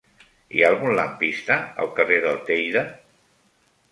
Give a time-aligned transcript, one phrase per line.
[0.53, 2.83] Hi ha algun lampista al carrer del Teide?